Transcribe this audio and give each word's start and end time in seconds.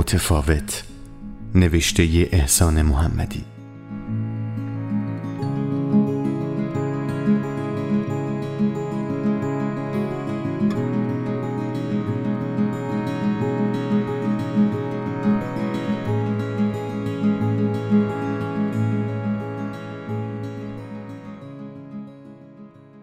متفاوت. 0.00 0.84
نوشته 1.54 2.28
احسان 2.32 2.82
محمدی. 2.82 3.44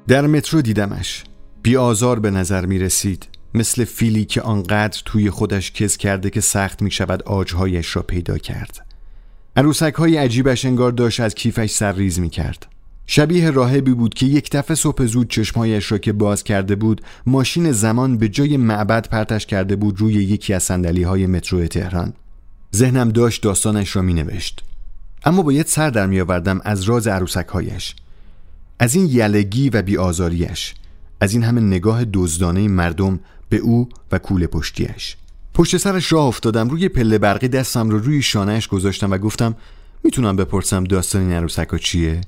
در 0.08 0.28
مترو 0.28 0.62
دیدمش. 0.62 1.24
بی 1.64 1.78
آزار 1.78 2.20
به 2.20 2.32
نظر 2.32 2.66
می 2.66 2.80
رسید. 2.80 3.37
مثل 3.54 3.86
فیلی 3.86 4.26
که 4.26 4.42
آنقدر 4.42 5.02
توی 5.06 5.30
خودش 5.30 5.72
کز 5.72 5.98
کرده 5.98 6.30
که 6.30 6.42
سخت 6.42 6.82
می 6.82 6.92
شود 6.92 7.24
آجهایش 7.24 7.96
را 7.96 8.02
پیدا 8.02 8.38
کرد. 8.38 8.86
عروسک 9.56 9.94
های 9.94 10.18
عجیبش 10.18 10.66
انگار 10.66 10.92
داشت 10.92 11.20
از 11.20 11.36
کیفش 11.36 11.72
سرریز 11.72 12.20
می 12.20 12.30
کرد 12.30 12.66
شبیه 13.08 13.52
راهبی 13.52 13.94
بود 13.94 14.14
که 14.14 14.26
یک 14.26 14.52
دفعه 14.52 14.76
صبح 14.76 15.06
زود 15.06 15.30
چشمهایش 15.30 15.92
را 15.92 15.98
که 15.98 16.14
باز 16.14 16.44
کرده 16.44 16.76
بود 16.76 17.02
ماشین 17.26 17.72
زمان 17.72 18.18
به 18.18 18.30
جای 18.30 18.58
معبد 18.58 19.10
پرتش 19.10 19.46
کرده 19.46 19.76
بود 19.76 20.00
روی 20.00 20.14
یکی 20.14 20.54
از 20.54 20.64
سندلی 20.64 21.04
های 21.04 21.28
مترو 21.28 21.68
تهران. 21.68 22.14
ذهنم 22.76 23.10
داشت 23.10 23.44
داستانش 23.44 23.96
را 23.96 24.02
می 24.02 24.14
نوشت 24.14 24.64
اما 25.24 25.42
باید 25.42 25.66
سر 25.66 25.90
در 25.90 26.08
می 26.08 26.22
آوردم 26.22 26.62
از 26.64 26.84
راز 26.84 27.08
عروسک 27.08 27.48
هایش 27.48 27.96
از 28.80 28.96
این 28.96 29.08
یلگی 29.12 29.70
و 29.70 29.82
بیآزاریش 29.82 30.76
از 31.22 31.34
این 31.34 31.44
همه 31.44 31.62
نگاه 31.62 32.06
دزدانه 32.14 32.68
مردم 32.68 33.20
به 33.50 33.58
او 33.58 33.90
و 34.12 34.20
کوله 34.20 34.48
پشتیش. 34.48 35.18
پشت 35.54 35.78
سرش 35.78 36.12
راه 36.12 36.26
افتادم 36.26 36.70
روی 36.70 36.90
پله 36.90 37.18
برقی 37.18 37.48
دستم 37.48 37.90
رو 37.90 38.00
روی 38.00 38.22
شانهش 38.22 38.68
گذاشتم 38.68 39.12
و 39.12 39.18
گفتم 39.18 39.56
می‌تونم 40.04 40.36
بپرسم 40.36 40.84
داستان 40.84 41.22
این 41.22 41.32
عروسکا 41.32 41.78
چیه؟ 41.78 42.22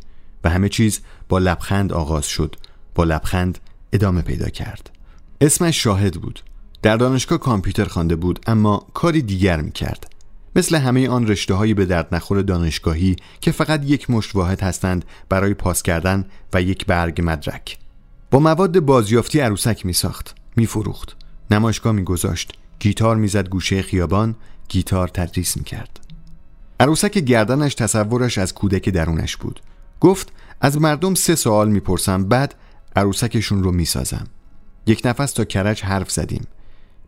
و 0.44 0.50
همه 0.50 0.70
چیز 0.70 1.00
با 1.30 1.40
لبخند 1.40 1.94
آغاز 1.94 2.26
شد. 2.26 2.56
با 2.96 3.04
لبخند 3.04 3.60
ادامه 3.94 4.22
پیدا 4.22 4.50
کرد. 4.50 4.90
اسمش 5.42 5.84
شاهد 5.84 6.14
بود. 6.14 6.40
در 6.82 6.98
دانشگاه 6.98 7.38
کامپیوتر 7.38 7.86
خوانده 7.86 8.16
بود 8.16 8.40
اما 8.48 8.88
کاری 8.94 9.22
دیگر 9.22 9.62
می‌کرد. 9.62 10.14
مثل 10.56 10.76
همه 10.76 11.10
آن 11.10 11.28
رشته 11.28 11.54
های 11.54 11.74
به 11.74 11.86
درد 11.86 12.16
نخور 12.16 12.42
دانشگاهی 12.42 13.16
که 13.42 13.52
فقط 13.52 13.86
یک 13.86 14.10
مشت 14.10 14.36
واحد 14.36 14.62
هستند 14.62 15.06
برای 15.30 15.54
پاس 15.54 15.84
کردن 15.84 16.26
و 16.54 16.62
یک 16.62 16.86
برگ 16.86 17.22
مدرک. 17.24 17.78
با 18.32 18.40
مواد 18.40 18.80
بازیافتی 18.80 19.40
عروسک 19.40 19.86
می 19.86 19.94
ساخت 19.94 20.36
می 20.56 20.66
فروخت 20.66 21.18
نمایشگاه 21.52 21.92
می 21.92 22.04
گذاشت 22.04 22.52
گیتار 22.80 23.16
می‌زد 23.16 23.50
گوشه 23.50 23.82
خیابان. 23.82 24.36
گیتار 24.70 25.08
تدریس 25.08 25.58
می 25.58 25.64
کرد 25.64 26.00
عروسک 26.80 27.18
گردنش 27.18 27.76
تصورش 27.76 28.38
از 28.38 28.54
کودک 28.54 28.90
درونش 28.90 29.38
بود. 29.38 29.62
گفت 30.00 30.34
از 30.62 30.82
مردم 30.82 31.16
سه 31.16 31.36
سوال 31.36 31.70
می‌پرسم. 31.70 32.24
بعد 32.24 32.56
عروسکشون 32.96 33.64
رو 33.64 33.72
می‌سازم. 33.72 34.28
یک 34.88 35.02
نفس 35.06 35.32
تا 35.32 35.46
کرج 35.46 35.84
حرف 35.84 36.12
زدیم. 36.12 36.48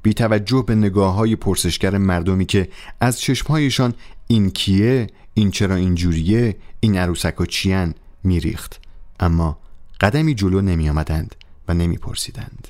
بی 0.04 0.14
توجه 0.14 0.64
به 0.68 0.76
نگاه 0.76 1.14
های 1.14 1.36
پرسشگر 1.36 1.98
مردمی 1.98 2.46
که 2.46 2.70
از 3.00 3.20
چشمهایشان 3.20 3.94
این 4.28 4.50
کیه 4.50 5.08
این 5.34 5.52
چرا 5.52 5.76
اینجوریه 5.76 6.58
این 6.80 6.98
عروسک 6.98 7.36
ها 7.38 7.46
چیان 7.46 7.94
میریخت. 8.24 8.82
اما 9.20 9.60
قدمی 10.02 10.36
جلو 10.36 10.62
نمی 10.62 10.90
آمدند 10.90 11.36
و 11.68 11.74
نمی 11.74 11.98
پرسیدند 11.98 12.68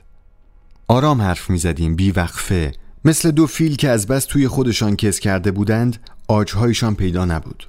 آرام 0.87 1.21
حرف 1.21 1.49
می 1.49 1.57
زدیم 1.57 1.95
بی 1.95 2.11
وقفه 2.11 2.71
مثل 3.05 3.31
دو 3.31 3.47
فیل 3.47 3.75
که 3.75 3.89
از 3.89 4.07
بس 4.07 4.25
توی 4.25 4.47
خودشان 4.47 4.95
کس 4.95 5.19
کرده 5.19 5.51
بودند 5.51 5.97
آجهایشان 6.27 6.95
پیدا 6.95 7.25
نبود. 7.25 7.67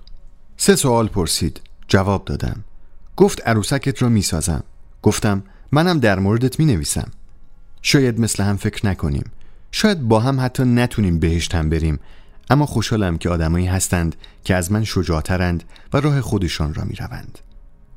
سه 0.56 0.77
سوال 0.77 1.09
پرسید. 1.09 1.61
جواب 1.89 2.25
دادم. 2.25 2.65
گفت 3.17 3.49
عروسکت 3.49 4.03
را 4.03 4.09
می 4.09 4.23
سازم 4.23 4.62
گفتم 5.03 5.43
منم 5.73 5.99
در 5.99 6.19
موردت 6.19 6.59
می 6.59 6.67
نویسم 6.67 7.11
شاید 7.83 8.21
مثل 8.21 8.43
هم 8.43 8.56
فکر 8.56 8.87
نکنیم. 8.87 9.31
شاید 9.73 10.00
با 10.00 10.21
هم 10.21 10.41
حتی 10.41 10.65
نتونیم 10.65 11.19
بهشت 11.19 11.55
هم 11.55 11.69
بریم. 11.69 11.99
اما 12.50 12.67
خوشحالم 12.67 13.19
که 13.19 13.31
آدمایی 13.31 13.67
هستند 13.67 14.17
که 14.44 14.55
از 14.55 14.73
من 14.73 14.84
شجاعترند 14.84 15.65
و 15.93 16.00
راه 16.00 16.21
خودشان 16.21 16.75
را 16.75 16.84
می 16.84 16.94
روند. 16.94 17.39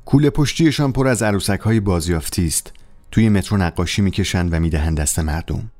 کوله 0.04 0.30
پشتیشان 0.30 0.92
پر 0.92 1.08
از 1.08 1.22
عروسک 1.22 1.60
های 1.60 1.80
بازیافتی 1.80 2.46
است. 2.46 2.72
توی 3.16 3.28
مترو 3.28 3.56
نقاشی 3.56 4.02
می‌کشند 4.02 4.52
و 4.52 4.60
می‌دهند 4.60 5.00
دست 5.00 5.18
مردم. 5.18 5.70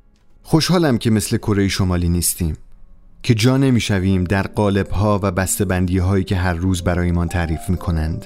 خوشحالم 0.43 0.97
که 0.97 1.09
مثل 1.09 1.37
کره 1.37 1.67
شمالی 1.67 2.09
نیستیم 2.09 2.57
که 3.23 3.33
جا 3.33 3.57
نمی‌شویم 3.57 4.23
در 4.23 4.47
قالب 4.47 4.89
ها 4.89 5.19
و 5.23 5.31
بندی 5.65 5.97
هایی 5.97 6.23
که 6.23 6.35
هر 6.35 6.53
روز 6.53 6.83
برایمان 6.83 7.27
تعریف 7.27 7.69
می‌کنند. 7.69 8.25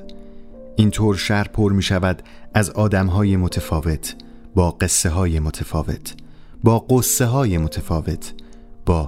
اینطور 0.75 1.15
شهر 1.17 1.47
پر 1.47 1.73
می 1.73 1.83
شود 1.83 2.23
از 2.53 2.69
آدم 2.69 3.07
های 3.07 3.35
متفاوت 3.35 4.15
با 4.55 4.71
قصه 4.71 5.09
های 5.09 5.39
متفاوت 5.39 6.15
با 6.63 6.79
قصه 6.79 7.25
های 7.25 7.57
متفاوت 7.57 8.33
با 8.85 9.07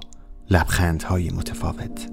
لبخند 0.50 1.04
های 1.04 1.30
متفاوت. 1.30 2.08